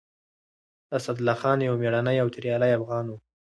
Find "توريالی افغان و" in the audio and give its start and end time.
2.33-3.13